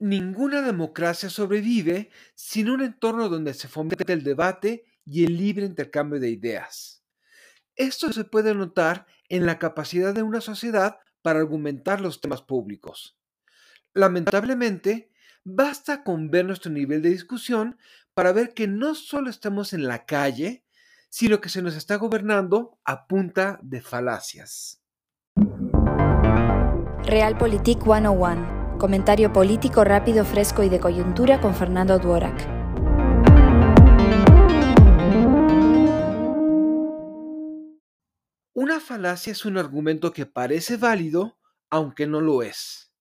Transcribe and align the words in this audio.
Ninguna 0.00 0.62
democracia 0.62 1.28
sobrevive 1.28 2.08
sin 2.34 2.70
un 2.70 2.80
entorno 2.80 3.28
donde 3.28 3.52
se 3.52 3.68
fomente 3.68 4.10
el 4.10 4.24
debate 4.24 4.86
y 5.04 5.24
el 5.24 5.36
libre 5.36 5.66
intercambio 5.66 6.18
de 6.18 6.30
ideas. 6.30 7.04
Esto 7.76 8.10
se 8.10 8.24
puede 8.24 8.54
notar 8.54 9.06
en 9.28 9.44
la 9.44 9.58
capacidad 9.58 10.14
de 10.14 10.22
una 10.22 10.40
sociedad 10.40 10.96
para 11.20 11.40
argumentar 11.40 12.00
los 12.00 12.22
temas 12.22 12.40
públicos. 12.40 13.18
Lamentablemente, 13.92 15.12
basta 15.44 16.02
con 16.02 16.30
ver 16.30 16.46
nuestro 16.46 16.72
nivel 16.72 17.02
de 17.02 17.10
discusión 17.10 17.76
para 18.14 18.32
ver 18.32 18.54
que 18.54 18.66
no 18.66 18.94
solo 18.94 19.28
estamos 19.28 19.74
en 19.74 19.86
la 19.86 20.06
calle, 20.06 20.64
sino 21.10 21.42
que 21.42 21.50
se 21.50 21.60
nos 21.60 21.76
está 21.76 21.96
gobernando 21.96 22.78
a 22.86 23.06
punta 23.06 23.60
de 23.62 23.82
falacias. 23.82 24.80
Realpolitik 27.04 27.82
101 27.82 28.59
Comentario 28.80 29.30
político 29.30 29.84
rápido, 29.84 30.24
fresco 30.24 30.62
y 30.62 30.70
de 30.70 30.80
coyuntura 30.80 31.38
con 31.38 31.54
Fernando 31.54 31.98
Duorak. 31.98 32.48
Una 38.54 38.80
falacia 38.80 39.32
es 39.32 39.44
un 39.44 39.58
argumento 39.58 40.14
que 40.14 40.24
parece 40.24 40.78
válido, 40.78 41.38
aunque 41.68 42.06
no 42.06 42.22
lo 42.22 42.42
es. 42.42 42.94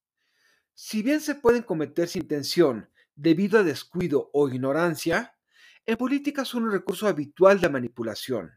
Si 0.74 1.02
bien 1.02 1.22
se 1.22 1.36
pueden 1.36 1.64
cometer 1.64 2.10
sin 2.10 2.24
intención 2.24 2.90
debido 3.16 3.58
a 3.58 3.64
descuido 3.64 4.30
o 4.34 4.50
ignorancia, 4.50 5.38
en 5.86 5.96
política 5.96 6.44
son 6.44 6.64
un 6.64 6.72
recurso 6.74 7.08
habitual 7.08 7.62
de 7.62 7.70
manipulación. 7.70 8.52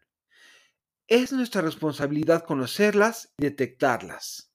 Es 1.07 1.33
nuestra 1.33 1.62
responsabilidad 1.62 2.45
conocerlas 2.45 3.33
y 3.39 3.45
detectarlas. 3.45 4.53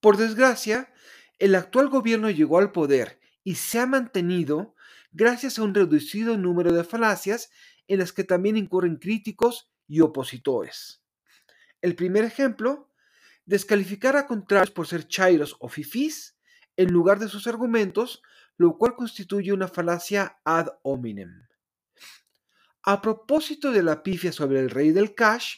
Por 0.00 0.16
desgracia, 0.16 0.92
el 1.38 1.54
actual 1.54 1.88
gobierno 1.88 2.30
llegó 2.30 2.58
al 2.58 2.72
poder 2.72 3.20
y 3.44 3.56
se 3.56 3.78
ha 3.78 3.86
mantenido 3.86 4.74
gracias 5.12 5.58
a 5.58 5.62
un 5.62 5.74
reducido 5.74 6.36
número 6.36 6.72
de 6.72 6.84
falacias 6.84 7.50
en 7.88 8.00
las 8.00 8.12
que 8.12 8.24
también 8.24 8.56
incurren 8.56 8.96
críticos 8.96 9.70
y 9.86 10.00
opositores. 10.00 11.02
El 11.80 11.94
primer 11.94 12.24
ejemplo, 12.24 12.90
descalificar 13.44 14.16
a 14.16 14.26
contrarios 14.26 14.70
por 14.70 14.86
ser 14.86 15.06
chairos 15.06 15.56
o 15.60 15.68
fifís 15.68 16.36
en 16.76 16.92
lugar 16.92 17.18
de 17.18 17.28
sus 17.28 17.46
argumentos, 17.46 18.22
lo 18.56 18.76
cual 18.76 18.94
constituye 18.96 19.52
una 19.52 19.68
falacia 19.68 20.38
ad 20.44 20.68
hominem. 20.82 21.46
A 22.82 23.00
propósito 23.00 23.72
de 23.72 23.82
la 23.82 24.02
pifia 24.02 24.32
sobre 24.32 24.60
el 24.60 24.70
rey 24.70 24.90
del 24.90 25.14
cash, 25.14 25.56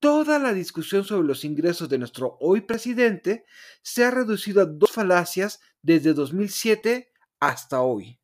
Toda 0.00 0.38
la 0.38 0.54
discusión 0.54 1.04
sobre 1.04 1.28
los 1.28 1.44
ingresos 1.44 1.90
de 1.90 1.98
nuestro 1.98 2.38
hoy 2.40 2.62
presidente 2.62 3.44
se 3.82 4.02
ha 4.02 4.10
reducido 4.10 4.62
a 4.62 4.64
dos 4.64 4.92
falacias 4.92 5.60
desde 5.82 6.14
2007 6.14 7.12
hasta 7.38 7.82
hoy. 7.82 8.18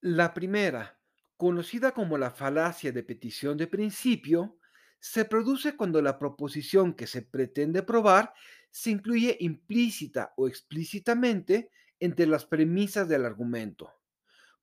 La 0.00 0.32
primera, 0.32 0.98
conocida 1.36 1.92
como 1.92 2.16
la 2.16 2.30
falacia 2.30 2.92
de 2.92 3.02
petición 3.02 3.58
de 3.58 3.66
principio, 3.66 4.58
se 5.00 5.26
produce 5.26 5.76
cuando 5.76 6.00
la 6.00 6.18
proposición 6.18 6.94
que 6.94 7.06
se 7.06 7.20
pretende 7.20 7.82
probar 7.82 8.32
se 8.70 8.88
incluye 8.88 9.36
implícita 9.40 10.32
o 10.38 10.48
explícitamente 10.48 11.70
entre 12.00 12.26
las 12.26 12.46
premisas 12.46 13.06
del 13.06 13.26
argumento. 13.26 13.92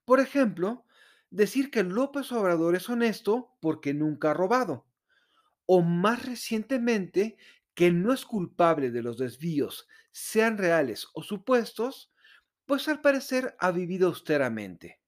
Por 0.03 0.19
ejemplo, 0.19 0.83
decir 1.29 1.69
que 1.69 1.83
López 1.83 2.31
Obrador 2.31 2.75
es 2.75 2.89
honesto 2.89 3.55
porque 3.61 3.93
nunca 3.93 4.31
ha 4.31 4.33
robado 4.33 4.87
o 5.73 5.81
más 5.81 6.25
recientemente 6.25 7.37
que 7.73 7.93
no 7.93 8.11
es 8.11 8.25
culpable 8.25 8.91
de 8.91 9.01
los 9.01 9.17
desvíos, 9.17 9.87
sean 10.11 10.57
reales 10.57 11.07
o 11.13 11.23
supuestos, 11.23 12.11
pues 12.65 12.89
al 12.89 12.99
parecer 12.99 13.55
ha 13.57 13.71
vivido 13.71 14.09
austeramente. 14.09 14.99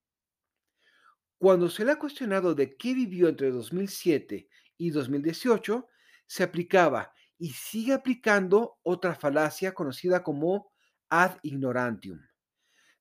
Cuando 1.38 1.70
se 1.70 1.84
le 1.84 1.92
ha 1.92 2.00
cuestionado 2.00 2.56
de 2.56 2.78
qué 2.78 2.94
vivió 2.94 3.28
entre 3.28 3.52
2007 3.52 4.48
y 4.78 4.90
2018, 4.92 5.90
se 6.28 6.44
aplicaba 6.44 7.12
y 7.38 7.50
sigue 7.50 7.92
aplicando 7.92 8.80
otra 8.84 9.16
falacia 9.16 9.74
conocida 9.74 10.24
como 10.24 10.72
ad 11.10 11.40
ignorantium. 11.42 12.22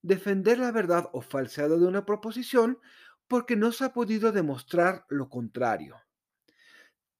Defender 0.01 0.59
la 0.59 0.73
verdad 0.73 1.09
o 1.13 1.21
falsedad 1.21 1.69
de 1.69 1.87
una 1.87 2.05
proposición 2.05 2.79
porque 3.29 3.55
no 3.55 3.71
se 3.71 3.85
ha 3.85 3.93
podido 3.93 4.33
demostrar 4.33 5.05
lo 5.07 5.29
contrario. 5.29 5.95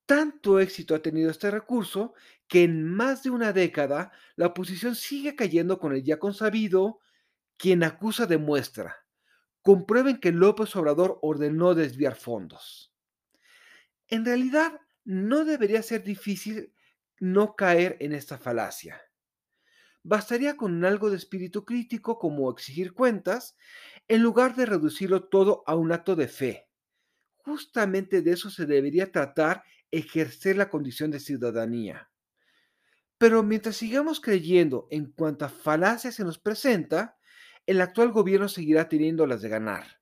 Tanto 0.05 0.59
éxito 0.59 0.95
ha 0.95 1.01
tenido 1.01 1.31
este 1.31 1.49
recurso 1.49 2.13
que 2.47 2.63
en 2.63 2.83
más 2.83 3.23
de 3.23 3.29
una 3.29 3.53
década 3.53 4.11
la 4.35 4.47
oposición 4.47 4.95
sigue 4.95 5.35
cayendo 5.35 5.79
con 5.79 5.93
el 5.93 6.03
ya 6.03 6.19
consabido 6.19 6.99
quien 7.57 7.83
acusa 7.83 8.25
demuestra. 8.25 9.05
Comprueben 9.61 10.19
que 10.19 10.31
López 10.31 10.75
Obrador 10.75 11.19
ordenó 11.21 11.73
desviar 11.73 12.15
fondos. 12.15 12.93
En 14.07 14.25
realidad, 14.25 14.81
no 15.05 15.45
debería 15.45 15.81
ser 15.81 16.03
difícil 16.03 16.73
no 17.19 17.55
caer 17.55 17.97
en 18.01 18.13
esta 18.13 18.37
falacia. 18.37 19.01
Bastaría 20.03 20.57
con 20.57 20.83
algo 20.83 21.09
de 21.09 21.15
espíritu 21.15 21.63
crítico 21.63 22.19
como 22.19 22.51
exigir 22.51 22.93
cuentas, 22.93 23.55
en 24.09 24.21
lugar 24.21 24.55
de 24.55 24.65
reducirlo 24.65 25.23
todo 25.23 25.63
a 25.65 25.75
un 25.75 25.93
acto 25.93 26.17
de 26.17 26.27
fe. 26.27 26.67
Justamente 27.37 28.21
de 28.21 28.31
eso 28.31 28.49
se 28.49 28.65
debería 28.65 29.11
tratar 29.11 29.63
ejercer 29.93 30.57
la 30.57 30.69
condición 30.69 31.11
de 31.11 31.19
ciudadanía. 31.19 32.09
Pero 33.17 33.43
mientras 33.43 33.77
sigamos 33.77 34.19
creyendo 34.19 34.87
en 34.89 35.11
cuanta 35.11 35.49
falacia 35.49 36.11
se 36.11 36.23
nos 36.23 36.39
presenta, 36.39 37.17
el 37.65 37.79
actual 37.79 38.11
gobierno 38.11 38.49
seguirá 38.49 38.89
teniendo 38.89 39.25
las 39.27 39.41
de 39.41 39.49
ganar. 39.49 40.01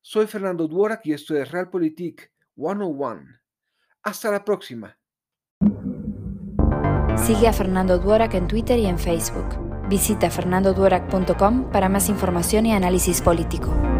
Soy 0.00 0.26
Fernando 0.26 0.66
Duorak 0.66 1.04
y 1.04 1.12
esto 1.12 1.36
es 1.36 1.50
Realpolitik 1.50 2.32
101. 2.56 3.24
Hasta 4.02 4.30
la 4.30 4.44
próxima. 4.44 4.98
Sigue 7.16 7.46
a 7.46 7.52
Fernando 7.52 7.98
Duorak 7.98 8.34
en 8.34 8.48
Twitter 8.48 8.78
y 8.78 8.86
en 8.86 8.98
Facebook. 8.98 9.88
Visita 9.88 10.30
fernandoduorak.com 10.30 11.70
para 11.70 11.88
más 11.88 12.08
información 12.08 12.66
y 12.66 12.72
análisis 12.72 13.20
político. 13.20 13.93